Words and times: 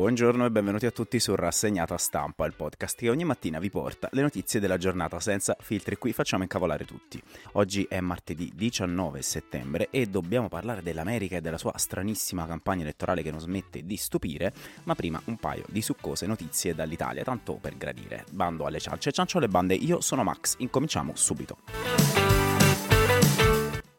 Buongiorno 0.00 0.46
e 0.46 0.50
benvenuti 0.50 0.86
a 0.86 0.90
tutti 0.92 1.20
su 1.20 1.34
Rassegnata 1.34 1.98
Stampa, 1.98 2.46
il 2.46 2.54
podcast 2.54 2.96
che 2.96 3.10
ogni 3.10 3.24
mattina 3.24 3.58
vi 3.58 3.68
porta 3.68 4.08
le 4.12 4.22
notizie 4.22 4.58
della 4.58 4.78
giornata 4.78 5.20
senza 5.20 5.54
filtri. 5.60 5.98
Qui 5.98 6.14
facciamo 6.14 6.42
incavolare 6.42 6.86
tutti. 6.86 7.22
Oggi 7.52 7.84
è 7.86 8.00
martedì 8.00 8.50
19 8.54 9.20
settembre 9.20 9.88
e 9.90 10.06
dobbiamo 10.06 10.48
parlare 10.48 10.80
dell'America 10.80 11.36
e 11.36 11.42
della 11.42 11.58
sua 11.58 11.76
stranissima 11.76 12.46
campagna 12.46 12.80
elettorale 12.80 13.20
che 13.20 13.30
non 13.30 13.40
smette 13.40 13.84
di 13.84 13.98
stupire, 13.98 14.54
ma 14.84 14.94
prima 14.94 15.20
un 15.26 15.36
paio 15.36 15.64
di 15.68 15.82
succose 15.82 16.26
notizie 16.26 16.74
dall'Italia, 16.74 17.22
tanto 17.22 17.58
per 17.60 17.76
gradire. 17.76 18.24
Bando 18.30 18.64
alle 18.64 18.80
ciance, 18.80 19.12
ciancio 19.12 19.36
alle 19.36 19.48
bande, 19.48 19.74
io 19.74 20.00
sono 20.00 20.24
Max, 20.24 20.54
incominciamo 20.60 21.12
subito. 21.14 21.58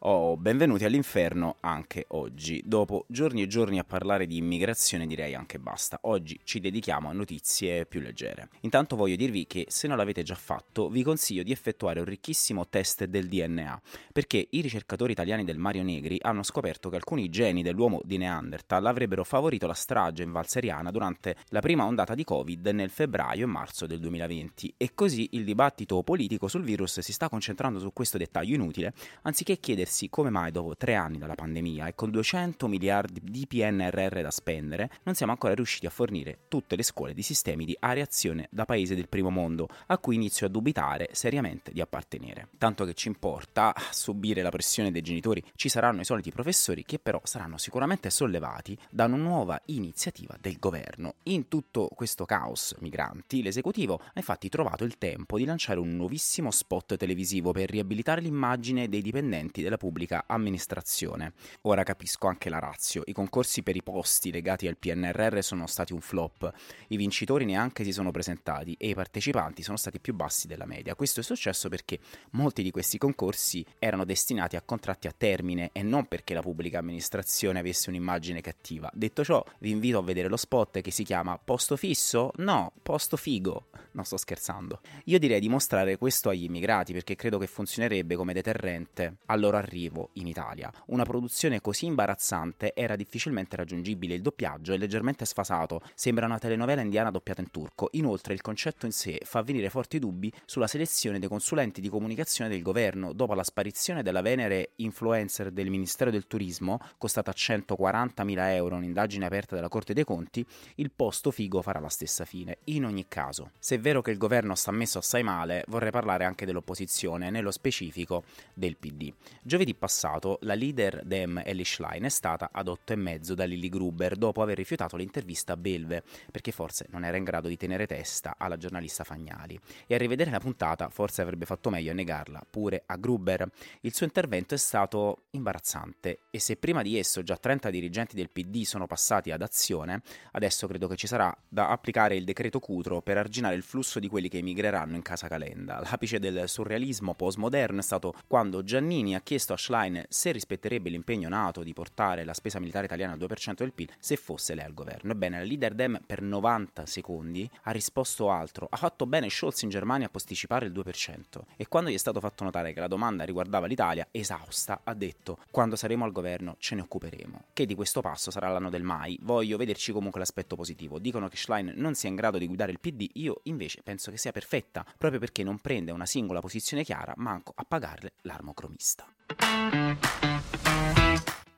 Oh, 0.04 0.36
benvenuti 0.36 0.84
all'inferno 0.84 1.58
anche 1.60 2.06
oggi. 2.08 2.60
Dopo 2.64 3.04
giorni 3.06 3.40
e 3.40 3.46
giorni 3.46 3.78
a 3.78 3.84
parlare 3.84 4.26
di 4.26 4.36
immigrazione 4.36 5.06
direi 5.06 5.36
anche 5.36 5.60
basta. 5.60 6.00
Oggi 6.02 6.40
ci 6.42 6.58
dedichiamo 6.58 7.08
a 7.08 7.12
notizie 7.12 7.86
più 7.86 8.00
leggere. 8.00 8.48
Intanto 8.62 8.96
voglio 8.96 9.14
dirvi 9.14 9.46
che 9.46 9.66
se 9.68 9.86
non 9.86 9.96
l'avete 9.96 10.24
già 10.24 10.34
fatto 10.34 10.88
vi 10.88 11.04
consiglio 11.04 11.44
di 11.44 11.52
effettuare 11.52 12.00
un 12.00 12.06
ricchissimo 12.06 12.68
test 12.68 13.04
del 13.04 13.28
DNA, 13.28 13.80
perché 14.12 14.44
i 14.50 14.60
ricercatori 14.60 15.12
italiani 15.12 15.44
del 15.44 15.58
Mario 15.58 15.84
Negri 15.84 16.18
hanno 16.20 16.42
scoperto 16.42 16.88
che 16.88 16.96
alcuni 16.96 17.28
geni 17.28 17.62
dell'uomo 17.62 18.00
di 18.02 18.16
Neanderthal 18.16 18.86
avrebbero 18.86 19.22
favorito 19.22 19.68
la 19.68 19.72
strage 19.72 20.24
in 20.24 20.32
Valseriana 20.32 20.90
durante 20.90 21.36
la 21.50 21.60
prima 21.60 21.84
ondata 21.84 22.16
di 22.16 22.24
Covid 22.24 22.66
nel 22.66 22.90
febbraio 22.90 23.44
e 23.44 23.46
marzo 23.46 23.86
del 23.86 24.00
2020 24.00 24.74
e 24.78 24.94
così 24.96 25.28
il 25.34 25.44
dibattito 25.44 26.02
politico 26.02 26.48
sul 26.48 26.64
virus 26.64 26.98
si 26.98 27.12
sta 27.12 27.28
concentrando 27.28 27.78
su 27.78 27.92
questo 27.92 28.18
dettaglio 28.18 28.56
inutile 28.56 28.94
anziché 29.22 29.60
chiedersi 29.60 29.90
chiedersi 29.92 30.08
come 30.08 30.30
mai 30.30 30.50
dopo 30.50 30.74
tre 30.76 30.94
anni 30.94 31.18
dalla 31.18 31.34
pandemia 31.34 31.86
e 31.86 31.94
con 31.94 32.10
200 32.10 32.66
miliardi 32.66 33.20
di 33.22 33.46
PNRR 33.46 34.22
da 34.22 34.30
spendere 34.30 34.90
non 35.02 35.14
siamo 35.14 35.32
ancora 35.32 35.54
riusciti 35.54 35.86
a 35.86 35.90
fornire 35.90 36.38
tutte 36.48 36.76
le 36.76 36.82
scuole 36.82 37.12
di 37.12 37.22
sistemi 37.22 37.66
di 37.66 37.76
areazione 37.78 38.48
da 38.50 38.64
paese 38.64 38.94
del 38.94 39.08
primo 39.08 39.28
mondo 39.30 39.68
a 39.86 39.98
cui 39.98 40.14
inizio 40.14 40.46
a 40.46 40.48
dubitare 40.48 41.10
seriamente 41.12 41.72
di 41.72 41.80
appartenere. 41.80 42.48
Tanto 42.56 42.84
che 42.84 42.94
ci 42.94 43.08
importa 43.08 43.74
subire 43.90 44.42
la 44.42 44.50
pressione 44.50 44.90
dei 44.90 45.02
genitori, 45.02 45.44
ci 45.54 45.68
saranno 45.68 46.00
i 46.00 46.04
soliti 46.04 46.30
professori 46.30 46.84
che 46.84 46.98
però 46.98 47.20
saranno 47.24 47.58
sicuramente 47.58 48.08
sollevati 48.08 48.76
da 48.90 49.04
una 49.04 49.16
nuova 49.16 49.60
iniziativa 49.66 50.36
del 50.40 50.58
governo. 50.58 51.16
In 51.24 51.48
tutto 51.48 51.88
questo 51.94 52.24
caos 52.24 52.74
migranti, 52.80 53.42
l'esecutivo 53.42 54.00
ha 54.02 54.12
infatti 54.14 54.48
trovato 54.48 54.84
il 54.84 54.96
tempo 54.96 55.36
di 55.36 55.44
lanciare 55.44 55.78
un 55.78 55.94
nuovissimo 55.96 56.50
spot 56.50 56.96
televisivo 56.96 57.52
per 57.52 57.68
riabilitare 57.68 58.20
l'immagine 58.20 58.88
dei 58.88 59.02
dipendenti 59.02 59.62
della 59.62 59.76
pubblica 59.82 60.26
amministrazione. 60.28 61.32
Ora 61.62 61.82
capisco 61.82 62.28
anche 62.28 62.48
la 62.48 62.60
razio. 62.60 63.02
I 63.06 63.12
concorsi 63.12 63.64
per 63.64 63.74
i 63.74 63.82
posti 63.82 64.30
legati 64.30 64.68
al 64.68 64.76
PNRR 64.76 65.40
sono 65.40 65.66
stati 65.66 65.92
un 65.92 66.00
flop. 66.00 66.52
I 66.86 66.96
vincitori 66.96 67.44
neanche 67.44 67.82
si 67.82 67.90
sono 67.90 68.12
presentati 68.12 68.76
e 68.78 68.90
i 68.90 68.94
partecipanti 68.94 69.64
sono 69.64 69.76
stati 69.76 69.98
più 69.98 70.14
bassi 70.14 70.46
della 70.46 70.66
media. 70.66 70.94
Questo 70.94 71.18
è 71.18 71.22
successo 71.24 71.68
perché 71.68 71.98
molti 72.30 72.62
di 72.62 72.70
questi 72.70 72.96
concorsi 72.96 73.66
erano 73.80 74.04
destinati 74.04 74.54
a 74.54 74.62
contratti 74.62 75.08
a 75.08 75.14
termine 75.16 75.70
e 75.72 75.82
non 75.82 76.06
perché 76.06 76.32
la 76.32 76.42
pubblica 76.42 76.78
amministrazione 76.78 77.58
avesse 77.58 77.90
un'immagine 77.90 78.40
cattiva. 78.40 78.88
Detto 78.94 79.24
ciò, 79.24 79.44
vi 79.58 79.70
invito 79.70 79.98
a 79.98 80.02
vedere 80.02 80.28
lo 80.28 80.36
spot 80.36 80.80
che 80.80 80.92
si 80.92 81.02
chiama 81.02 81.40
Posto 81.42 81.76
fisso? 81.76 82.30
No, 82.36 82.70
posto 82.82 83.16
figo. 83.16 83.66
Non 83.94 84.04
sto 84.04 84.16
scherzando. 84.16 84.80
Io 85.06 85.18
direi 85.18 85.40
di 85.40 85.48
mostrare 85.48 85.98
questo 85.98 86.28
agli 86.28 86.44
immigrati 86.44 86.92
perché 86.92 87.16
credo 87.16 87.38
che 87.38 87.48
funzionerebbe 87.48 88.14
come 88.14 88.32
deterrente 88.32 89.16
al 89.26 89.40
loro 89.40 89.56
arrivo 89.56 89.70
in 89.74 90.26
Italia. 90.26 90.72
Una 90.86 91.04
produzione 91.04 91.60
così 91.60 91.86
imbarazzante 91.86 92.72
era 92.74 92.96
difficilmente 92.96 93.56
raggiungibile, 93.56 94.14
il 94.14 94.22
doppiaggio 94.22 94.72
è 94.72 94.76
leggermente 94.76 95.24
sfasato, 95.24 95.80
sembra 95.94 96.26
una 96.26 96.38
telenovela 96.38 96.82
indiana 96.82 97.10
doppiata 97.10 97.40
in 97.40 97.50
turco. 97.50 97.88
Inoltre 97.92 98.34
il 98.34 98.40
concetto 98.40 98.86
in 98.86 98.92
sé 98.92 99.20
fa 99.24 99.42
venire 99.42 99.70
forti 99.70 99.98
dubbi 99.98 100.32
sulla 100.44 100.66
selezione 100.66 101.18
dei 101.18 101.28
consulenti 101.28 101.80
di 101.80 101.88
comunicazione 101.88 102.50
del 102.50 102.62
governo 102.62 103.12
dopo 103.12 103.34
la 103.34 103.44
sparizione 103.44 104.02
della 104.02 104.20
venere 104.20 104.72
influencer 104.76 105.50
del 105.50 105.70
Ministero 105.70 106.10
del 106.10 106.26
Turismo, 106.26 106.78
costata 106.98 107.32
140.000 107.32 108.54
euro 108.54 108.76
un'indagine 108.76 109.26
aperta 109.26 109.54
dalla 109.54 109.68
Corte 109.68 109.94
dei 109.94 110.04
Conti, 110.04 110.44
il 110.76 110.90
posto 110.90 111.30
figo 111.30 111.62
farà 111.62 111.80
la 111.80 111.88
stessa 111.88 112.24
fine. 112.24 112.58
In 112.64 112.84
ogni 112.84 113.06
caso, 113.08 113.52
se 113.58 113.78
vero 113.78 114.02
che 114.02 114.10
il 114.10 114.18
governo 114.18 114.54
sta 114.54 114.70
messo 114.70 114.98
assai 114.98 115.22
male, 115.22 115.64
vorrei 115.68 115.90
parlare 115.90 116.24
anche 116.24 116.44
dell'opposizione, 116.44 117.30
nello 117.30 117.50
specifico 117.50 118.24
del 118.54 118.76
PD. 118.76 119.12
Giovedì 119.42 119.61
passato 119.74 120.38
la 120.42 120.54
leader 120.54 121.02
Dem 121.04 121.40
Ellie 121.44 121.64
Schlein 121.64 122.02
è 122.02 122.08
stata 122.08 122.50
ad 122.52 122.66
otto 122.66 122.92
e 122.92 122.96
mezzo 122.96 123.34
da 123.34 123.44
Lily 123.44 123.68
Gruber 123.68 124.16
dopo 124.16 124.42
aver 124.42 124.56
rifiutato 124.56 124.96
l'intervista 124.96 125.52
a 125.52 125.56
Belve, 125.56 126.02
perché 126.30 126.50
forse 126.50 126.86
non 126.90 127.04
era 127.04 127.16
in 127.16 127.24
grado 127.24 127.46
di 127.46 127.56
tenere 127.56 127.86
testa 127.86 128.34
alla 128.36 128.56
giornalista 128.56 129.04
Fagnali. 129.04 129.58
E 129.86 129.94
a 129.94 129.98
rivedere 129.98 130.30
la 130.30 130.40
puntata 130.40 130.88
forse 130.88 131.22
avrebbe 131.22 131.46
fatto 131.46 131.70
meglio 131.70 131.92
a 131.92 131.94
negarla 131.94 132.44
pure 132.48 132.82
a 132.86 132.96
Gruber. 132.96 133.48
Il 133.82 133.94
suo 133.94 134.04
intervento 134.04 134.54
è 134.54 134.58
stato 134.58 135.26
imbarazzante 135.30 136.20
e 136.30 136.40
se 136.40 136.56
prima 136.56 136.82
di 136.82 136.98
esso 136.98 137.22
già 137.22 137.36
30 137.36 137.70
dirigenti 137.70 138.16
del 138.16 138.30
PD 138.30 138.64
sono 138.64 138.86
passati 138.86 139.30
ad 139.30 139.42
azione, 139.42 140.02
adesso 140.32 140.66
credo 140.66 140.88
che 140.88 140.96
ci 140.96 141.06
sarà 141.06 141.34
da 141.48 141.68
applicare 141.68 142.16
il 142.16 142.24
decreto 142.24 142.58
Cutro 142.58 143.00
per 143.00 143.16
arginare 143.16 143.54
il 143.54 143.62
flusso 143.62 144.00
di 144.00 144.08
quelli 144.08 144.28
che 144.28 144.38
emigreranno 144.38 144.96
in 144.96 145.02
casa 145.02 145.28
Calenda. 145.28 145.80
L'apice 145.80 146.18
del 146.18 146.48
surrealismo 146.48 147.14
postmoderno 147.14 147.80
è 147.80 147.82
stato 147.82 148.14
quando 148.26 148.62
Giannini 148.62 149.14
ha 149.14 149.20
chiesto 149.20 149.51
a 149.52 149.56
Schlein 149.56 150.04
se 150.08 150.32
rispetterebbe 150.32 150.90
l'impegno 150.90 151.28
nato 151.28 151.62
di 151.62 151.72
portare 151.72 152.24
la 152.24 152.34
spesa 152.34 152.58
militare 152.58 152.86
italiana 152.86 153.12
al 153.12 153.18
2% 153.18 153.54
del 153.54 153.72
PIL 153.72 153.90
se 153.98 154.16
fosse 154.16 154.54
lei 154.54 154.64
al 154.64 154.74
governo. 154.74 155.12
Ebbene, 155.12 155.38
la 155.38 155.44
leader 155.44 155.74
Dem 155.74 156.00
per 156.04 156.22
90 156.22 156.86
secondi 156.86 157.48
ha 157.62 157.70
risposto 157.70 158.30
altro. 158.30 158.66
Ha 158.70 158.76
fatto 158.76 159.06
bene 159.06 159.28
Scholz 159.28 159.62
in 159.62 159.68
Germania 159.68 160.06
a 160.06 160.10
posticipare 160.10 160.66
il 160.66 160.72
2%. 160.72 161.20
E 161.56 161.68
quando 161.68 161.90
gli 161.90 161.94
è 161.94 161.98
stato 161.98 162.20
fatto 162.20 162.44
notare 162.44 162.72
che 162.72 162.80
la 162.80 162.88
domanda 162.88 163.24
riguardava 163.24 163.66
l'Italia, 163.66 164.06
esausta, 164.10 164.80
ha 164.84 164.94
detto 164.94 165.38
quando 165.50 165.76
saremo 165.76 166.04
al 166.04 166.12
governo 166.12 166.56
ce 166.58 166.74
ne 166.74 166.82
occuperemo. 166.82 167.44
Che 167.52 167.66
di 167.66 167.74
questo 167.74 168.00
passo 168.00 168.30
sarà 168.30 168.48
l'anno 168.48 168.70
del 168.70 168.82
mai. 168.82 169.18
Voglio 169.22 169.56
vederci 169.56 169.92
comunque 169.92 170.20
l'aspetto 170.20 170.56
positivo. 170.56 170.98
Dicono 170.98 171.28
che 171.28 171.36
Schlein 171.36 171.72
non 171.76 171.94
sia 171.94 172.08
in 172.08 172.16
grado 172.16 172.38
di 172.38 172.46
guidare 172.46 172.72
il 172.72 172.80
PD, 172.80 173.08
io 173.14 173.40
invece 173.44 173.82
penso 173.82 174.10
che 174.10 174.18
sia 174.18 174.32
perfetta, 174.32 174.84
proprio 174.98 175.20
perché 175.20 175.42
non 175.42 175.58
prende 175.58 175.92
una 175.92 176.06
singola 176.06 176.40
posizione 176.40 176.84
chiara, 176.84 177.12
manco 177.16 177.52
a 177.54 177.64
pagarle 177.64 178.12
l'armocromista. 178.22 179.06
Música 179.30 180.81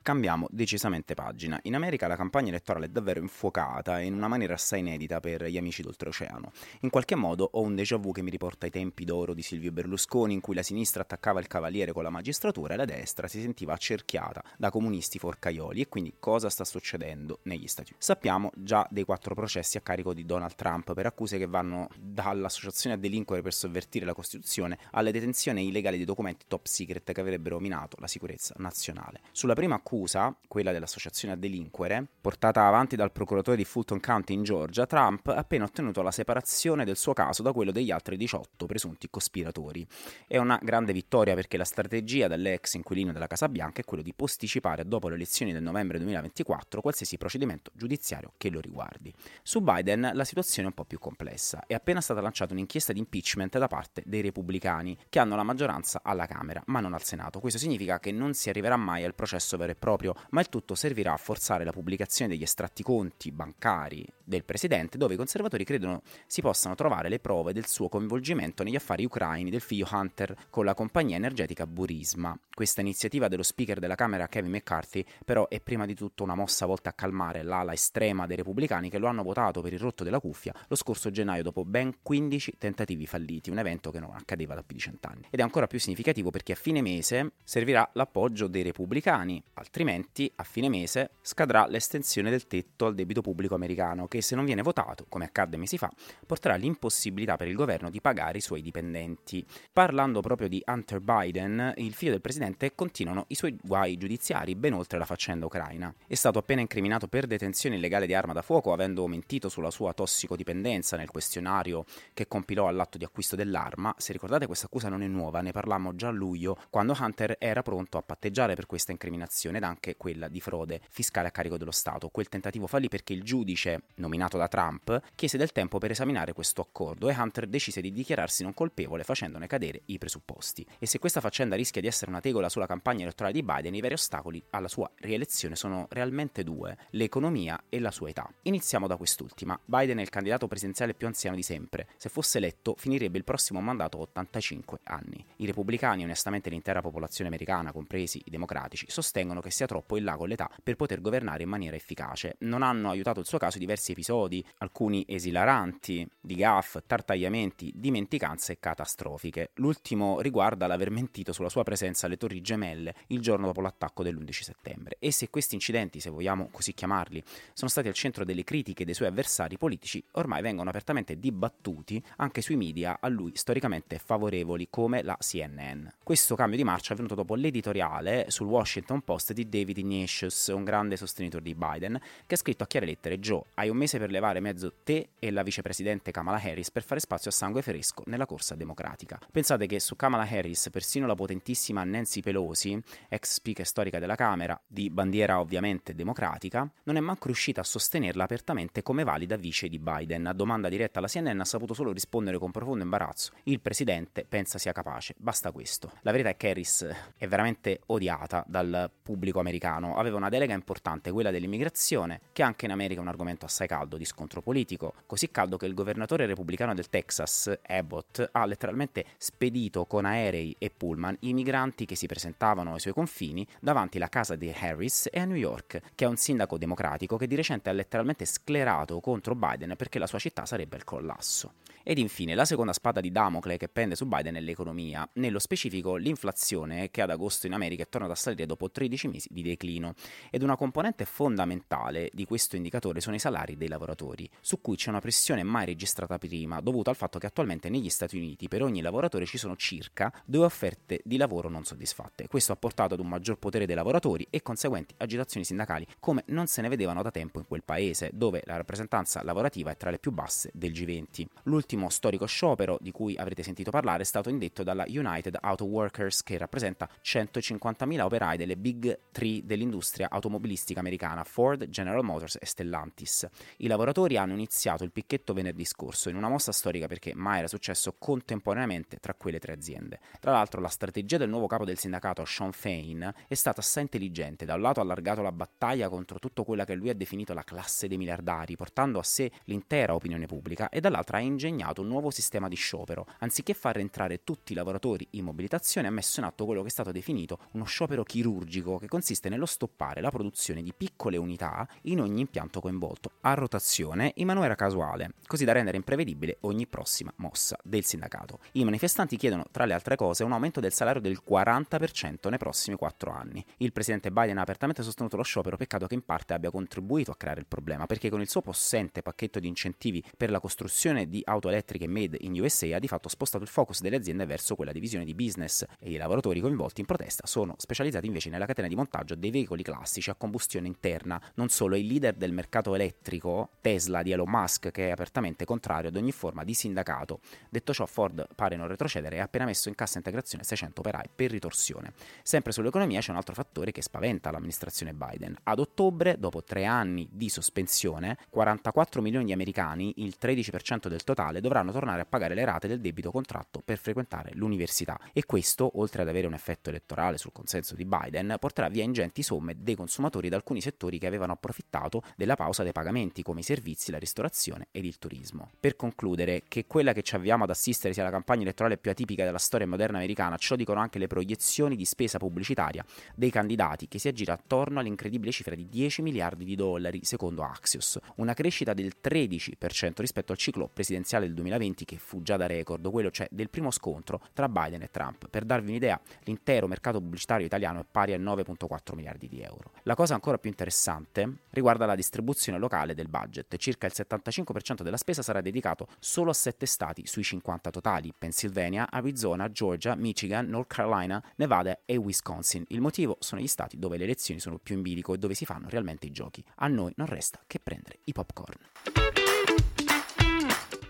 Cambiamo 0.04 0.47
decisamente 0.50 1.15
pagina. 1.15 1.59
In 1.62 1.75
America 1.75 2.06
la 2.06 2.15
campagna 2.15 2.50
elettorale 2.50 2.84
è 2.84 2.88
davvero 2.91 3.20
infuocata 3.20 4.00
e 4.00 4.04
in 4.04 4.12
una 4.12 4.28
maniera 4.28 4.53
assai 4.53 4.81
inedita 4.81 5.19
per 5.19 5.47
gli 5.47 5.56
amici 5.56 5.81
d'oltreoceano. 5.81 6.53
In 6.81 6.91
qualche 6.91 7.15
modo 7.15 7.48
ho 7.50 7.62
un 7.62 7.75
déjà 7.75 7.97
vu 7.97 8.12
che 8.12 8.20
mi 8.20 8.28
riporta 8.28 8.66
ai 8.66 8.70
tempi 8.70 9.06
d'oro 9.06 9.32
di 9.32 9.41
Silvio 9.41 9.72
Berlusconi 9.72 10.34
in 10.34 10.42
cui 10.42 10.54
la 10.54 10.62
sinistra 10.62 11.00
attaccava 11.00 11.41
il 11.41 11.47
cavaliere 11.47 11.92
con 11.92 12.03
la 12.03 12.10
magistratura 12.10 12.75
e 12.75 12.76
la 12.76 12.84
destra 12.84 13.28
si 13.28 13.41
sentiva 13.41 13.72
accerchiata 13.72 14.44
da 14.59 14.69
comunisti 14.69 15.18
forcaioli 15.18 15.80
e 15.80 15.89
quindi 15.89 16.16
cosa 16.18 16.50
sta 16.50 16.65
succedendo 16.66 17.39
negli 17.45 17.66
Stati 17.66 17.92
Uniti. 17.92 18.04
Sappiamo 18.04 18.50
già 18.57 18.86
dei 18.91 19.04
quattro 19.04 19.34
processi 19.34 19.78
a 19.78 19.80
carico 19.80 20.12
di 20.12 20.27
Donald 20.27 20.54
Trump 20.54 20.92
per 20.92 21.07
accuse 21.07 21.39
che 21.39 21.47
vanno 21.47 21.89
dall'associazione 21.98 22.97
a 22.97 22.98
delinquere 22.98 23.41
per 23.41 23.54
sovvertire 23.54 24.04
la 24.04 24.12
Costituzione 24.12 24.77
alla 24.91 25.10
detenzione 25.10 25.62
illegale 25.62 25.97
di 25.97 26.04
documenti 26.04 26.45
top 26.47 26.66
secret 26.66 27.10
che 27.10 27.21
avrebbero 27.22 27.59
minato 27.59 27.97
la 28.00 28.07
sicurezza 28.07 28.54
nazionale. 28.59 29.22
Sulla 29.33 29.54
prima 29.54 29.77
accusa 29.77 29.92
accusa, 29.95 30.37
quella 30.49 30.73
dell'associazione 30.73 31.35
a 31.35 31.37
delinquere, 31.37 32.07
portata 32.21 32.67
avanti 32.67 32.97
dal 32.97 33.13
procuratore 33.13 33.57
di 33.57 33.65
Fulton 33.65 34.01
County 34.01 34.35
in 34.35 34.43
Georgia, 34.43 34.87
Trump 34.87 35.29
ha 35.29 35.37
appena 35.37 35.65
ottenuto 35.65 36.03
la 36.03 36.11
separazione 36.11 36.85
del 36.85 36.97
suo 36.97 37.13
caso 37.13 37.43
da 37.43 37.53
quello 37.53 37.71
degli 37.71 37.93
altri 37.93 38.17
18 38.17 38.67
presunti 38.67 39.09
cospiratori. 39.09 39.87
È 40.27 40.37
una 40.37 40.59
grande 40.61 40.93
vittoria 40.93 41.35
perché 41.35 41.57
la 41.57 41.65
strategia 41.65 42.27
dell'ex 42.27 42.75
inquilino 42.75 43.13
della 43.13 43.29
Casa 43.29 43.49
Bianca 43.49 43.81
è 43.81 43.85
quello 43.85 44.03
di 44.03 44.13
posticipare 44.13 44.87
dopo 44.87 45.09
le 45.09 45.15
elezioni 45.15 45.53
del 45.53 45.63
novembre 45.63 45.99
2024 45.99 46.81
qualsiasi 46.81 47.17
procedimento 47.17 47.71
giudiziario 47.75 48.33
che 48.37 48.51
lo 48.51 48.61
riguardi. 48.61 49.15
Su 49.43 49.61
Biden 49.61 50.11
la 50.13 50.25
situazione 50.25 50.69
è 50.69 50.71
un 50.71 50.77
po' 50.77 50.85
più 50.85 50.99
complessa. 50.99 51.65
È 51.67 51.75
appena 51.75 52.01
stata 52.01 52.21
lanciata 52.21 52.53
un'inchiesta 52.53 52.93
di 52.93 52.99
impeachment 52.99 53.59
da 53.59 53.69
parte 53.69 54.03
dei 54.05 54.23
repubblicani, 54.23 54.97
che 55.09 55.19
hanno 55.21 55.37
la 55.37 55.45
maggioranza 55.45 56.01
alla 56.03 56.27
Camera, 56.27 56.63
ma 56.67 56.81
non 56.81 56.95
al 56.95 57.03
Senato. 57.03 57.39
Questo 57.39 57.59
significa 57.59 58.01
che 58.01 58.11
non 58.11 58.35
si 58.35 58.49
arriverà 58.49 58.77
mai 58.77 59.05
al 59.05 59.15
processo 59.15 59.57
vero 59.57 59.73
e 59.73 59.77
proprio, 59.84 60.15
ma 60.31 60.41
il 60.41 60.48
tutto 60.48 60.75
servirà 60.75 61.13
a 61.13 61.19
forzare 61.19 61.63
la 61.63 61.71
pubblicazione 61.71 62.31
degli 62.31 62.42
estratti 62.42 62.83
conti 62.83 63.31
bancari 63.31 64.07
del 64.25 64.42
presidente, 64.42 64.97
dove 64.97 65.13
i 65.13 65.16
conservatori 65.19 65.63
credono 65.63 66.01
si 66.27 66.41
possano 66.41 66.75
trovare 66.75 67.10
le 67.10 67.19
prove 67.19 67.53
del 67.53 67.66
suo 67.66 67.91
coinvolgimento 67.91 68.63
negli 68.63 68.77
affari 68.77 69.04
ucraini 69.04 69.51
del 69.51 69.60
figlio 69.60 69.86
Hunter 69.91 70.34
con 70.48 70.65
la 70.65 70.72
compagnia 70.72 71.16
energetica 71.16 71.66
Burisma. 71.66 72.34
Questa 72.51 72.81
iniziativa 72.81 73.28
dello 73.28 73.42
speaker 73.42 73.78
della 73.78 73.95
Camera 73.95 74.27
Kevin 74.27 74.53
McCarthy 74.53 75.04
però 75.22 75.48
è 75.48 75.60
prima 75.60 75.84
di 75.84 75.95
tutto 75.95 76.22
una 76.22 76.34
mossa 76.34 76.65
volta 76.65 76.89
a 76.89 76.92
calmare 76.95 77.42
l'ala 77.42 77.75
estrema 77.75 78.27
dei 78.27 78.36
repubblicani 78.36 78.89
che 78.89 78.97
lo 78.97 79.09
hanno 79.09 79.22
votato 79.22 79.60
per 79.60 79.75
il 79.75 79.78
rotto 79.78 80.03
della 80.03 80.21
cuffia 80.21 80.54
lo 80.69 80.77
scorso 80.77 81.10
gennaio 81.10 81.42
dopo 81.42 81.66
ben 81.66 81.97
15 82.01 82.54
tentativi 82.57 83.07
falliti, 83.07 83.51
un 83.51 83.59
evento 83.59 83.91
che 83.91 84.01
non 84.01 84.15
accadeva 84.15 84.54
da 84.54 84.63
più 84.63 84.77
di 84.77 84.83
cent'anni. 84.83 85.27
Ed 85.28 85.41
è 85.41 85.42
ancora 85.42 85.66
più 85.66 85.78
significativo 85.78 86.31
perché 86.31 86.53
a 86.53 86.57
fine 86.57 86.81
mese 86.81 87.33
servirà 87.45 87.86
l'appoggio 87.92 88.47
dei 88.47 88.63
repubblicani, 88.63 89.42
altrimenti 89.74 90.30
a 90.36 90.44
fine 90.44 90.68
mese 90.68 91.10
scadrà 91.21 91.66
l'estensione 91.66 92.30
del 92.30 92.47
tetto 92.47 92.86
al 92.86 92.94
debito 92.94 93.22
pubblico 93.22 93.56
americano 93.56 94.06
che 94.06 94.22
se 94.22 94.36
non 94.36 94.44
viene 94.44 94.62
votato, 94.62 95.04
come 95.09 95.24
accadde 95.24 95.56
mesi 95.56 95.78
fa, 95.78 95.91
porterà 96.24 96.54
l'impossibilità 96.54 97.36
per 97.36 97.48
il 97.48 97.56
governo 97.56 97.91
di 97.91 98.00
pagare 98.00 98.38
i 98.38 98.41
suoi 98.41 98.62
dipendenti. 98.62 99.44
Parlando 99.72 100.21
proprio 100.21 100.47
di 100.47 100.62
Hunter 100.65 101.00
Biden, 101.00 101.72
il 101.78 101.92
figlio 101.92 102.12
del 102.12 102.21
presidente, 102.21 102.76
continuano 102.76 103.24
i 103.28 103.34
suoi 103.34 103.59
guai 103.60 103.97
giudiziari 103.97 104.54
ben 104.54 104.74
oltre 104.74 104.97
la 104.97 105.06
faccenda 105.06 105.47
ucraina. 105.47 105.92
È 106.06 106.15
stato 106.15 106.38
appena 106.38 106.60
incriminato 106.60 107.09
per 107.09 107.26
detenzione 107.26 107.74
illegale 107.74 108.06
di 108.06 108.15
arma 108.15 108.32
da 108.32 108.42
fuoco 108.42 108.72
avendo 108.72 109.04
mentito 109.09 109.48
sulla 109.48 109.72
sua 109.72 109.92
tossicodipendenza 109.92 110.97
nel 110.97 111.10
questionario 111.10 111.84
che 112.12 112.28
compilò 112.28 112.68
all'atto 112.68 112.97
di 112.97 113.03
acquisto 113.03 113.34
dell'arma. 113.34 113.92
Se 113.98 114.12
ricordate 114.12 114.47
questa 114.47 114.66
accusa 114.66 114.88
non 114.88 115.03
è 115.03 115.09
nuova, 115.09 115.41
ne 115.41 115.50
parlammo 115.50 115.97
già 115.97 116.06
a 116.06 116.12
luglio 116.12 116.56
quando 116.71 116.97
Hunter 116.97 117.34
era 117.41 117.62
pronto 117.62 117.98
a 117.98 118.03
patteggiare 118.03 118.54
per 118.54 118.66
questa 118.66 118.92
incriminazione 118.92 119.62
ed 119.65 119.71
anche 119.71 119.97
quella 119.97 120.28
di 120.28 120.41
frode 120.41 120.81
fiscale 120.91 121.28
a 121.28 121.31
carico 121.31 121.57
dello 121.57 121.71
Stato. 121.71 122.09
Quel 122.09 122.28
tentativo 122.28 122.66
fallì 122.66 122.89
perché 122.89 123.15
il 123.15 123.22
giudice 123.22 123.84
nominato 123.97 124.37
da 124.37 124.47
Trump 124.47 125.01
chiese 125.15 125.39
del 125.39 125.53
tempo 125.53 125.78
per 125.78 125.91
esaminare 125.91 126.33
questo 126.33 126.61
accordo 126.61 127.09
e 127.09 127.15
Hunter 127.16 127.47
decise 127.47 127.81
di 127.81 127.93
dichiararsi 127.93 128.43
non 128.43 128.55
colpevole 128.55 129.03
facendone 129.05 129.47
cadere 129.47 129.83
i 129.87 129.99
presupposti. 129.99 130.66
E 130.78 130.87
se 130.87 130.99
questa 130.99 131.21
faccenda 131.21 131.57
rischia 131.57 131.81
di 131.81 131.87
essere 131.87 132.11
una 132.11 132.21
tegola 132.21 132.49
sulla 132.49 132.66
campagna 132.66 133.03
elettorale 133.03 133.34
di 133.34 133.43
Biden, 133.43 133.75
i 133.75 133.81
veri 133.81 133.95
ostacoli 133.95 134.43
alla 134.51 134.69
sua 134.69 134.91
rielezione 134.97 135.57
sono 135.57 135.87
realmente 135.91 136.45
due, 136.45 136.77
l'economia 136.91 137.65
e 137.69 137.81
la 137.81 137.91
sua 137.91 138.10
età. 138.10 138.31
Iniziamo 138.43 138.87
da 138.87 138.97
quest'ultima. 138.97 139.59
Biden 139.65 139.99
è 139.99 140.03
il 140.03 140.10
candidato 140.10 140.47
presidenziale 140.47 140.95
più 140.95 141.07
anziano 141.07 141.37
di 141.37 141.43
sempre. 141.43 141.89
Se 141.97 142.09
fosse 142.09 142.39
eletto, 142.39 142.75
finirebbe 142.77 143.19
il 143.19 143.25
prossimo 143.25 143.60
mandato 143.60 143.99
a 143.99 144.03
85 144.03 144.81
anni. 144.84 145.25
I 145.37 145.47
repubblicani, 145.47 146.05
onestamente 146.05 146.51
l'intera 146.51 146.81
popolazione 146.81 147.28
americana, 147.28 147.72
compresi 147.72 148.21
i 148.25 148.31
democratici, 148.31 148.87
sostengono 148.89 149.41
che 149.41 149.51
sia 149.54 149.66
troppo 149.66 149.97
in 149.97 150.04
là 150.04 150.16
con 150.16 150.28
l'età 150.28 150.51
per 150.62 150.77
poter 150.77 151.01
governare 151.01 151.45
in 151.45 151.48
maniera 151.48 151.77
efficace. 151.77 152.36
Non 152.41 152.62
hanno 152.62 152.91
aiutato 152.91 153.21
il 153.21 153.27
suo 153.27 153.39
caso 153.39 153.59
diversi 153.59 153.92
episodi, 153.92 154.45
alcuni 154.59 155.04
esilaranti, 155.09 156.06
di 156.21 156.34
gaff, 156.34 156.78
tartagliamenti, 156.86 157.72
dimenticanze 157.74 158.59
catastrofiche. 158.59 159.51
L'ultimo 159.54 160.21
riguarda 160.21 160.66
l'aver 160.66 160.91
mentito 160.91 161.33
sulla 161.33 161.48
sua 161.48 161.62
presenza 161.62 162.06
alle 162.06 162.16
Torri 162.16 162.41
Gemelle 162.41 162.95
il 163.09 163.21
giorno 163.21 163.47
dopo 163.47 163.60
l'attacco 163.60 164.03
dell'11 164.03 164.30
settembre. 164.42 164.97
E 164.98 165.12
se 165.12 165.30
questi 165.30 165.54
incidenti, 165.54 166.00
se 166.00 166.10
vogliamo 166.10 166.48
così 166.50 166.74
chiamarli, 166.74 167.22
sono 167.53 167.71
stati 167.71 167.89
al 167.89 167.95
centro 167.95 168.24
delle 168.24 168.45
critiche 168.45 168.84
dei 168.84 168.95
suoi 168.95 169.09
avversari 169.09 169.57
politici, 169.57 170.04
ormai 170.12 170.42
vengono 170.42 170.68
apertamente 170.68 171.18
dibattuti 171.18 172.03
anche 172.16 172.41
sui 172.41 172.57
media 172.57 172.98
a 173.00 173.09
lui 173.09 173.33
storicamente 173.34 173.98
favorevoli 173.98 174.68
come 174.68 175.03
la 175.03 175.16
CNN. 175.18 175.86
Questo 176.03 176.34
cambio 176.34 176.57
di 176.57 176.65
marcia 176.65 176.91
è 176.91 176.92
avvenuto 176.92 177.15
dopo 177.15 177.34
l'editoriale 177.34 178.27
sul 178.28 178.47
Washington 178.47 179.03
Post 179.03 179.33
di 179.33 179.44
David 179.49 179.79
Ignatius, 179.79 180.49
un 180.49 180.65
grande 180.65 180.97
sostenitore 180.97 181.43
di 181.43 181.55
Biden, 181.55 182.01
che 182.27 182.35
ha 182.35 182.39
scritto 182.39 182.63
a 182.63 182.67
chiare 182.67 182.87
lettere: 182.87 183.19
Joe, 183.19 183.43
hai 183.55 183.69
un 183.69 183.77
mese 183.77 183.99
per 183.99 184.11
levare 184.11 184.41
mezzo 184.41 184.73
te 184.83 185.09
e 185.19 185.31
la 185.31 185.43
vicepresidente 185.43 186.11
Kamala 186.11 186.41
Harris 186.41 186.71
per 186.71 186.83
fare 186.83 187.01
spazio 187.01 187.31
a 187.31 187.33
sangue 187.33 187.63
fresco 187.63 188.03
nella 188.07 188.27
corsa 188.27 188.55
democratica. 188.55 189.19
Pensate 189.31 189.67
che 189.67 189.81
su 189.81 189.97
Kamala 189.97 190.29
Harris 190.29 190.69
persino 190.71 191.07
la 191.07 191.15
potentissima 191.15 191.85
Nancy 191.85 192.21
Pelosi, 192.21 192.81
ex 193.09 193.33
speaker 193.35 193.67
storica 193.67 193.99
della 193.99 194.15
Camera, 194.15 194.61
di 194.67 194.91
bandiera 194.91 195.41
ovviamente 195.41 195.95
democratica, 195.95 196.71
non 196.85 196.97
è 196.97 197.01
manco 197.01 197.27
riuscita 197.27 197.61
a 197.61 197.65
sostenerla 197.65 198.25
apertamente 198.25 198.83
come 198.83 199.05
valida 199.05 199.37
vice 199.37 199.69
di 199.69 199.79
Biden. 199.79 200.27
A 200.27 200.33
domanda 200.33 200.69
diretta 200.69 200.99
alla 200.99 201.09
CNN 201.09 201.41
ha 201.41 201.45
saputo 201.45 201.75
solo 201.75 201.93
rispondere 201.93 202.39
con 202.39 202.51
profondo 202.51 202.85
imbarazzo. 202.85 203.33
Il 203.45 203.61
presidente 203.61 204.25
pensa 204.29 204.59
sia 204.59 204.73
capace, 204.73 205.15
basta 205.17 205.51
questo. 205.51 205.93
La 206.03 206.11
verità 206.11 206.29
è 206.29 206.37
che 206.37 206.51
Harris 206.51 206.87
è 207.17 207.27
veramente 207.27 207.81
odiata 207.87 208.45
dal 208.47 208.91
pubblico 209.03 209.23
americano. 209.32 209.97
Aveva 209.97 210.16
una 210.16 210.28
delega 210.28 210.54
importante, 210.54 211.10
quella 211.10 211.30
dell'immigrazione, 211.30 212.21
che 212.32 212.42
anche 212.42 212.65
in 212.65 212.72
America 212.72 213.00
è 213.00 213.03
un 213.03 213.09
argomento 213.09 213.47
assai 213.47 213.66
caldo 213.66 213.97
di 213.97 214.04
scontro 214.04 214.41
politico, 214.41 214.94
così 215.06 215.30
caldo 215.30 215.56
che 215.56 215.66
il 215.66 215.74
governatore 215.74 216.26
repubblicano 216.26 216.74
del 216.74 216.88
Texas, 216.88 217.53
Abbott, 217.66 218.28
ha 218.32 218.44
letteralmente 218.47 219.04
spedito 219.16 219.84
con 219.86 220.04
aerei 220.04 220.54
e 220.59 220.71
pullman 220.71 221.16
i 221.21 221.32
migranti 221.32 221.84
che 221.84 221.94
si 221.94 222.06
presentavano 222.06 222.74
ai 222.74 222.80
suoi 222.80 222.92
confini 222.92 223.47
davanti 223.60 223.97
alla 223.97 224.09
casa 224.09 224.36
di 224.36 224.53
Harris 224.53 225.09
e 225.10 225.21
a 225.21 225.24
New 225.24 225.36
York, 225.36 225.80
che 225.94 226.04
è 226.04 226.09
un 226.09 226.16
sindaco 226.16 226.59
democratico 226.59 227.16
che 227.16 227.26
di 227.26 227.34
recente 227.34 227.71
ha 227.71 227.72
letteralmente 227.72 228.24
sclerato 228.24 229.00
contro 229.00 229.34
Biden 229.34 229.74
perché 229.76 229.98
la 229.98 230.06
sua 230.06 230.18
città 230.18 230.47
sarebbe 230.47 230.76
al 230.76 230.84
collasso. 230.84 231.53
Ed 231.86 231.98
infine 231.98 232.34
la 232.34 232.47
seconda 232.47 232.72
spada 232.72 233.03
di 233.03 233.13
Damocle 233.13 233.59
che 233.59 233.69
pende 233.69 233.95
su 233.95 234.07
Biden 234.07 234.36
è 234.36 234.41
l'economia, 234.41 235.07
nello 235.16 235.39
specifico 235.39 235.97
l'inflazione 235.97 236.91
che 236.91 237.03
ad 237.03 237.10
agosto 237.10 237.47
in 237.47 237.53
America 237.53 237.83
è 237.83 237.89
tornata 237.91 238.15
a 238.15 238.16
salire 238.16 238.47
dopo 238.47 238.71
13 238.71 239.09
mesi 239.09 239.28
di 239.31 239.42
declino 239.42 239.92
ed 240.31 240.42
una 240.42 240.57
componente 240.57 241.04
fondamentale 241.04 242.09
di 242.15 242.25
questo 242.25 242.57
indicatore 242.57 243.03
sono 243.03 243.16
i 243.16 243.19
salari 243.19 243.59
dei 243.59 243.69
lavoratori, 243.69 244.27
su 244.41 244.63
cui 244.63 244.77
c'è 244.77 244.89
una 244.89 245.01
pressione 245.01 245.42
mai 245.42 245.66
registrata 245.66 246.16
prima 246.16 246.63
dovuta 246.63 246.89
al 246.89 246.97
fatto 246.97 247.19
che 247.19 247.27
attualmente 247.27 247.69
negli 247.69 247.91
Stati 247.91 248.16
Uniti 248.16 248.48
per 248.48 248.63
ogni 248.63 248.81
lavoratore 248.81 249.27
ci 249.27 249.36
sono 249.36 249.54
circa 249.54 250.10
due 250.25 250.47
offerte 250.47 251.03
di 251.04 251.19
lavoro 251.19 251.51
non 251.51 251.65
soddisfatte. 251.65 252.28
Questo 252.28 252.53
ha 252.53 252.57
portato 252.57 252.95
ad 252.95 253.01
un 253.01 253.09
maggior 253.09 253.36
potere 253.36 253.66
dei 253.66 253.77
lavoratori 253.77 254.27
e 254.31 254.41
conseguenti 254.41 254.95
agitazioni 254.97 255.45
sindacali 255.45 255.86
come 256.00 256.23
non 256.28 256.47
se 256.47 256.62
ne 256.62 256.69
vedevano 256.69 257.02
da 257.02 257.11
tempo 257.11 257.40
in 257.40 257.47
quel 257.47 257.62
paese, 257.62 258.09
dove 258.14 258.40
la 258.47 258.57
rappresentanza 258.57 259.23
lavorativa 259.23 259.71
è 259.71 259.76
tra 259.76 259.90
le 259.90 259.99
più 259.99 260.12
basse 260.12 260.50
del 260.54 260.73
G20. 260.73 261.26
L'ultimo 261.42 261.74
storico 261.88 262.26
sciopero 262.26 262.78
di 262.80 262.90
cui 262.90 263.16
avrete 263.16 263.42
sentito 263.42 263.71
parlare 263.71 264.02
è 264.02 264.04
stato 264.04 264.28
indetto 264.28 264.62
dalla 264.62 264.85
United 264.87 265.38
Auto 265.40 265.64
Workers 265.64 266.23
che 266.23 266.38
rappresenta 266.38 266.88
150.000 267.02 268.00
operai 268.00 268.37
delle 268.37 268.56
Big 268.56 268.99
Three 269.12 269.42
dell'industria 269.44 270.09
automobilistica 270.11 270.80
americana 270.80 271.25
Ford, 271.25 271.69
General 271.69 272.02
Motors 272.04 272.38
e 272.40 272.47
Stellantis. 272.47 273.26
I 273.59 273.66
lavoratori 273.66 274.16
hanno 274.16 274.33
iniziato 274.33 274.85
il 274.85 274.93
picchetto 274.93 275.33
venerdì 275.33 275.64
scorso 275.64 276.09
in 276.09 276.16
una 276.16 276.28
mossa 276.28 276.52
storica 276.52 276.87
perché 276.87 277.14
mai 277.14 277.38
era 277.38 277.49
successo 277.49 277.95
contemporaneamente 277.99 278.99
tra 278.99 279.14
quelle 279.14 279.38
tre 279.38 279.52
aziende. 279.52 280.00
Tra 280.21 280.33
l'altro 280.33 280.61
la 280.61 280.69
strategia 280.69 281.16
del 281.16 281.28
nuovo 281.28 281.47
capo 281.47 281.64
del 281.64 281.78
sindacato 281.78 282.25
Sean 282.25 282.52
Fain 282.52 283.12
è 283.26 283.35
stata 283.35 283.61
assai 283.61 283.85
intelligente, 283.85 284.45
da 284.45 284.54
un 284.54 284.61
lato 284.61 284.81
ha 284.81 284.83
allargato 284.83 285.23
la 285.23 285.33
battaglia 285.33 285.88
contro 285.88 286.19
tutto 286.19 286.45
quella 286.45 286.64
che 286.64 286.75
lui 286.75 286.90
ha 286.90 286.95
definito 286.95 287.35
la 287.35 287.43
classe 287.43 287.88
dei 287.88 287.97
miliardari, 287.97 288.57
portando 288.57 288.99
a 288.99 289.02
sé 289.02 289.31
l'intera 289.45 289.95
opinione 289.95 290.26
pubblica 290.26 290.69
e 290.69 290.81
dall'altra 290.81 291.19
ha 291.19 291.21
ingegnato 291.21 291.62
un 291.80 291.88
nuovo 291.88 292.11
sistema 292.11 292.49
di 292.49 292.56
sciopero. 292.56 293.06
Anziché 293.18 293.54
far 293.54 293.76
rientrare 293.76 294.23
tutti 294.25 294.52
i 294.52 294.54
lavoratori 294.54 295.06
in 295.11 295.25
mobilitazione 295.25 295.88
ha 295.88 295.90
messo 295.90 296.21
in 296.21 296.26
atto 296.26 296.44
quello 296.44 296.62
che 296.62 296.68
è 296.68 296.71
stato 296.71 296.92
definito 296.92 297.38
uno 297.52 297.64
sciopero 297.64 298.02
chirurgico 298.02 298.78
che 298.78 298.88
consiste 298.88 299.28
nello 299.28 299.47
stoppare 299.47 300.00
la 300.00 300.11
produzione 300.11 300.62
di 300.62 300.73
piccole 300.75 301.16
unità 301.16 301.66
in 301.83 302.00
ogni 302.00 302.21
impianto 302.21 302.61
coinvolto, 302.61 303.12
a 303.23 303.35
rotazione 303.35 304.12
in 304.16 304.26
maniera 304.26 304.54
casuale, 304.54 305.14
così 305.26 305.44
da 305.44 305.52
rendere 305.52 305.76
imprevedibile 305.76 306.38
ogni 306.40 306.66
prossima 306.66 307.12
mossa 307.16 307.56
del 307.62 307.85
sindacato. 307.85 308.38
I 308.52 308.64
manifestanti 308.64 309.16
chiedono, 309.16 309.44
tra 309.50 309.64
le 309.64 309.75
altre 309.75 309.97
cose, 309.97 310.25
un 310.25 310.33
aumento 310.33 310.61
del 310.61 310.73
salario 310.73 311.00
del 311.00 311.23
40% 311.26 312.28
nei 312.28 312.38
prossimi 312.38 312.76
4 312.76 313.11
anni. 313.11 313.44
Il 313.59 313.73
presidente 313.73 314.11
Biden 314.11 314.38
ha 314.38 314.42
apertamente 314.42 314.83
sostenuto 314.83 315.16
lo 315.16 315.23
sciopero, 315.23 315.56
peccato 315.56 315.87
che 315.87 315.94
in 315.94 316.04
parte 316.04 316.35
abbia 316.35 316.50
contribuito 316.50 317.11
a 317.11 317.16
creare 317.16 317.40
il 317.40 317.47
problema, 317.47 317.87
perché 317.87 318.11
con 318.11 318.21
il 318.21 318.28
suo 318.28 318.42
possente 318.42 319.02
pacchetto 319.02 319.40
di 319.40 319.49
incentivi 319.49 320.02
per 320.16 320.30
la 320.30 320.40
costruzione 320.40 321.09
di 321.09 321.23
auto 321.25 321.49
elettriche 321.55 321.87
made 321.87 322.19
in 322.21 322.39
USA 322.41 322.77
ha 322.77 322.79
di 322.79 322.89
fatto 322.89 323.09
spostato 323.09 323.43
il 323.45 323.51
focus 323.51 323.81
delle 323.81 323.97
aziende 323.97 324.27
verso 324.27 324.55
quella 324.55 324.73
divisione 324.73 325.05
di 325.05 325.15
business 325.15 325.65
e 325.79 325.91
i 325.91 325.97
lavoratori 325.97 326.41
coinvolti 326.41 326.81
in 326.81 326.87
protesta 326.87 327.27
sono 327.27 327.55
specializzati 327.57 328.07
invece 328.07 328.31
nella 328.31 328.47
catena 328.47 328.69
di 328.69 328.75
montaggio 328.75 329.15
dei 329.15 329.31
veicoli 329.31 329.63
classici 329.63 330.11
a 330.11 330.15
combustione 330.15 330.67
interna. 330.67 331.21
Non 331.35 331.49
solo, 331.49 331.77
il 331.77 331.87
leader 331.87 332.15
del 332.15 332.33
mercato 332.33 332.75
elettrico, 332.75 333.51
Tesla 333.61 334.03
di 334.03 334.13
Elon 334.13 334.29
Musk, 334.29 334.71
che 334.71 334.89
è 334.89 334.91
apertamente 334.91 335.45
contrario 335.45 335.89
ad 335.89 335.97
ogni 335.97 336.13
forma 336.13 336.45
di 336.45 336.55
sindacato. 336.55 337.21
Detto 337.49 337.73
ciò, 337.73 337.87
Ford 337.87 338.27
pare 338.35 338.57
non 338.57 338.69
retrocedere 338.69 339.17
e 339.17 339.21
ha 339.21 339.25
appena 339.25 339.45
messo 339.45 339.69
in 339.69 339.75
cassa 339.75 339.99
integrazione 339.99 340.45
600 340.45 340.81
operai 340.81 341.09
per 341.15 341.31
ritorsione. 341.31 341.93
Sempre 342.23 342.53
sull'economia 342.53 343.01
c'è 343.01 343.11
un 343.11 343.17
altro 343.17 343.35
fattore 343.35 343.73
che 343.73 343.83
spaventa 343.83 344.31
l'amministrazione 344.31 344.93
Biden. 344.93 345.37
Ad 345.45 345.59
ottobre, 345.59 346.17
dopo 346.19 346.43
tre 346.43 346.65
anni 346.65 347.09
di 347.11 347.29
sospensione, 347.29 348.19
44 348.31 349.03
milioni 349.03 349.27
di 349.27 349.33
americani, 349.33 349.95
il 349.99 350.17
13% 350.21 350.89
del 350.89 351.05
totale, 351.05 351.41
dovranno 351.45 351.73
tornare 351.73 352.01
a 352.01 352.07
pagare 352.07 352.35
le 352.35 352.45
rate 352.47 352.67
del 352.67 352.81
debito 352.81 353.11
contratto 353.11 353.61
per 353.63 353.77
frequentare 353.77 354.31
l'università. 354.33 354.99
E 355.13 355.27
questo, 355.27 355.79
oltre 355.79 356.01
ad 356.01 356.09
avere 356.09 356.27
un 356.27 356.33
effetto 356.33 356.71
elettorale 356.71 357.19
sul 357.19 357.33
consenso 357.33 357.75
di 357.75 357.85
Biden, 357.85 358.37
porterà 358.41 358.69
via 358.69 358.83
ingenti 358.83 359.23
somme 359.23 359.55
dei 359.59 359.75
consumatori 359.75 360.31
da 360.31 360.37
alcuni 360.37 360.63
settori 360.63 360.99
che 360.99 361.07
avevano 361.07 361.33
approfittato 361.33 362.03
della 362.17 362.35
pausa 362.35 362.63
dei 362.63 362.73
pagamenti, 362.73 363.23
come 363.23 363.41
i 363.41 363.43
servizi, 363.43 363.91
la 363.91 363.99
ristorazione 363.99 364.69
ed 364.71 364.87
il 364.87 364.99
turismo. 364.99 365.51
Per 365.61 365.77
concludere, 365.77 366.45
che 366.49 366.65
quella 366.67 366.95
che 366.95 367.03
ci 367.03 367.15
avviamo 367.15 367.45
ad 367.45 367.51
assistere 367.51 367.93
sia 367.93 368.05
la 368.05 368.11
campagna 368.11 368.43
elettorale 368.43 368.79
più 368.79 368.91
atipica 368.91 369.25
della 369.25 369.37
storia 369.37 369.67
moderna 369.67 369.99
americana, 369.99 370.39
lo 370.49 370.57
dicono 370.57 370.81
anche 370.81 370.99
le 370.99 371.07
proiezioni 371.07 371.77
di 371.77 371.85
spesa 371.85 372.17
pubblicitaria 372.17 372.85
dei 373.15 373.31
candidati, 373.31 373.87
che 373.87 373.99
si 373.99 374.09
aggira 374.09 374.33
attorno 374.33 374.81
all'incredibile 374.81 375.31
cifra 375.31 375.55
di 375.55 375.69
10 375.69 376.01
miliardi 376.01 376.45
di 376.45 376.55
dollari, 376.55 377.05
secondo 377.05 377.43
Axios, 377.43 377.99
una 378.17 378.33
crescita 378.33 378.73
del 378.73 378.95
13% 379.03 379.93
rispetto 379.97 380.33
al 380.33 380.39
ciclo 380.39 380.71
presidenziale 380.73 381.24
del 381.25 381.35
2020 381.35 381.85
che 381.85 381.99
fu 381.99 382.23
già 382.23 382.37
da 382.37 382.47
record, 382.47 382.88
quello 382.90 383.11
cioè 383.11 383.26
del 383.31 383.50
primo 383.50 383.71
scontro 383.71 384.21
tra 384.33 384.49
Biden 384.49 384.83
e 384.83 384.90
Trump. 384.90 385.28
Per 385.28 385.45
darvi 385.45 385.71
un'idea, 385.71 386.00
l'intero 386.25 386.66
mercato 386.66 387.00
pubblicitario 387.00 387.47
italiano 387.47 387.81
è 387.81 387.85
pari 387.90 388.12
a 388.12 388.19
9,4 388.19 388.95
miliardi 388.95 389.28
di 389.28 389.40
euro. 389.40 389.73
La 389.83 389.95
cosa 389.95 390.14
ancora 390.14 390.38
più 390.38 390.50
interessante 390.50 391.38
riguarda 391.50 391.87
la 391.87 391.95
distribuzione 391.95 392.59
locale 392.59 392.95
del 392.95 393.09
budget. 393.09 393.57
Circa 393.57 393.87
il 393.87 393.93
75% 393.95 394.83
della 394.83 394.97
spesa 394.97 395.23
sarà 395.23 395.40
dedicato 395.40 395.88
solo 395.99 396.31
a 396.31 396.35
7 396.35 396.66
stati 396.66 397.07
sui 397.07 397.23
50 397.23 397.71
totali: 397.71 398.12
Pennsylvania, 398.16 398.88
Arizona, 398.90 399.50
Georgia, 399.50 399.95
Michigan, 399.95 400.47
North 400.47 400.73
Carolina, 400.75 401.23
Nevada 401.37 401.81
e 401.85 401.97
Wisconsin. 401.97 402.64
Il 402.69 402.81
motivo 402.81 403.16
sono 403.21 403.40
gli 403.40 403.47
stati 403.47 403.78
dove 403.78 403.97
le 403.97 404.04
elezioni 404.04 404.40
sono 404.40 404.59
più 404.59 404.76
in 404.76 404.83
bilico 404.83 405.14
e 405.14 405.19
dove 405.19 405.35
si 405.35 405.45
fanno 405.45 405.69
realmente 405.69 406.07
i 406.07 406.11
giochi. 406.11 406.45
A 406.57 406.69
noi 406.69 406.93
non 406.97 407.07
resta 407.07 407.40
che 407.47 407.61
prendere 407.61 407.99
i 408.04 408.12
popcorn. 408.12 409.24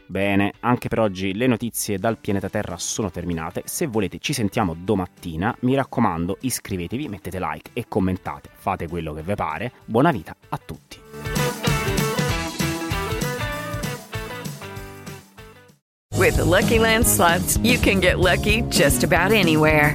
Bene, 0.07 0.53
anche 0.61 0.89
per 0.89 1.01
oggi 1.01 1.35
le 1.35 1.47
notizie 1.47 1.99
dal 1.99 2.19
pianeta 2.19 2.49
Terra 2.49 2.77
sono 2.77 3.11
terminate. 3.11 3.63
Se 3.65 3.87
volete 3.87 4.19
ci 4.19 4.33
sentiamo 4.33 4.77
domattina. 4.79 5.55
Mi 5.61 5.75
raccomando, 5.75 6.39
iscrivetevi, 6.41 7.09
mettete 7.09 7.39
like 7.41 7.71
e 7.73 7.87
commentate. 7.89 8.51
Fate 8.55 8.89
quello 8.89 9.13
che 9.13 9.23
vi 9.23 9.35
pare. 9.35 9.73
Buona 9.85 10.11
vita 10.11 10.35
a 10.49 10.59
tutti. 10.65 11.01
With 16.17 16.37
the 16.37 16.45
Lucky 16.45 16.79
Land 16.79 17.05
slots, 17.05 17.59
you 17.63 17.79
can 17.79 18.01
get 18.01 18.19
lucky 18.19 18.63
just 18.69 19.03
about 19.03 19.31
anywhere. 19.33 19.95